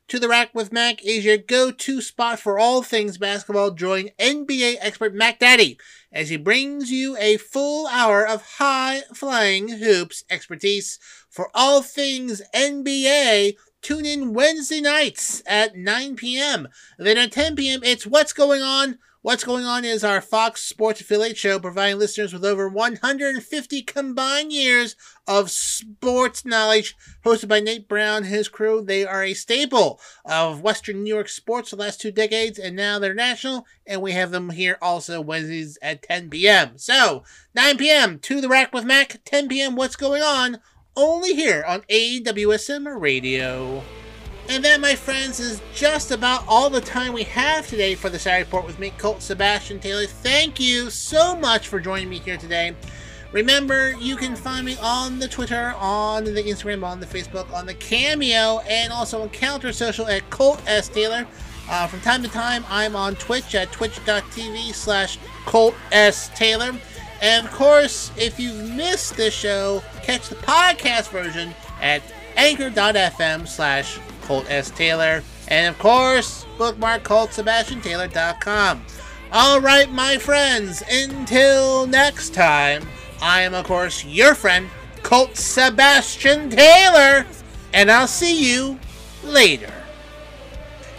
[0.09, 3.71] To the Rack with Mac is your go-to spot for all things basketball.
[3.71, 5.79] Join NBA expert Mac Daddy
[6.13, 10.99] as he brings you a full hour of high-flying hoops expertise
[11.31, 16.69] for all things NBA, tune in Wednesday nights at 9 p.m.
[16.99, 18.99] Then at 10 p.m., it's What's Going On.
[19.23, 24.53] What's Going On is our Fox Sports affiliate show providing listeners with over 150 combined
[24.53, 24.97] years
[25.29, 26.97] of sports knowledge.
[27.25, 31.29] Hosted by Nate Brown and his crew, they are a staple of Western New York
[31.29, 35.21] sports the last two decades, and now they're national, and we have them here also
[35.21, 36.77] Wednesdays at 10 p.m.
[36.77, 37.23] So,
[37.55, 40.59] 9 p.m., To the Rack with Mac, 10 p.m., What's Going On
[40.97, 43.83] only here on AWSM Radio.
[44.49, 48.19] And that, my friends, is just about all the time we have today for the
[48.19, 50.07] Saturday Report with me, Colt Sebastian Taylor.
[50.07, 52.75] Thank you so much for joining me here today.
[53.33, 57.65] Remember, you can find me on the Twitter, on the Instagram, on the Facebook, on
[57.65, 60.89] the Cameo, and also on Counter Social at Colt S.
[60.89, 61.27] Taylor.
[61.71, 66.31] Uh, from time to time, I'm on Twitch at twitch.tv slash Colt S.
[66.35, 66.75] Taylor.
[67.23, 72.03] And of course, if you've missed this show, catch the podcast version at
[72.37, 74.71] anchor.fm slash Colt S.
[74.71, 75.23] Taylor.
[75.49, 78.85] And of course, bookmark ColtSebastianTaylor.com.
[79.33, 82.87] All right, my friends, until next time,
[83.23, 84.69] I am, of course, your friend,
[85.03, 87.25] Colt Sebastian Taylor,
[87.73, 88.79] and I'll see you
[89.25, 89.82] later.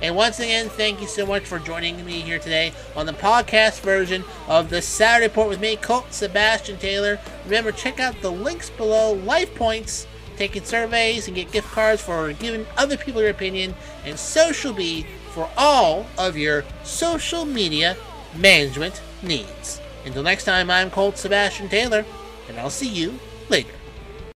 [0.04, 3.80] And once again, thank you so much for joining me here today on the podcast
[3.80, 7.18] version of the Saturday Report with me, Colt Sebastian Taylor.
[7.46, 12.66] Remember, check out the links below, LifePoints, taking surveys, and get gift cards for giving
[12.76, 13.74] other people your opinion,
[14.04, 17.96] and Social Bee for all of your social media
[18.36, 19.80] management needs.
[20.06, 22.04] Until next time, I'm Colt Sebastian Taylor,
[22.50, 23.72] and I'll see you later.